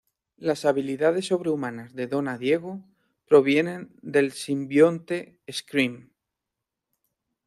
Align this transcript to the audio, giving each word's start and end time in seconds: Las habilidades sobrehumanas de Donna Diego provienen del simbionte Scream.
Las 0.37 0.65
habilidades 0.65 1.27
sobrehumanas 1.27 1.93
de 1.93 2.07
Donna 2.07 2.39
Diego 2.39 2.83
provienen 3.27 3.91
del 4.01 4.31
simbionte 4.31 5.37
Scream. 5.51 6.09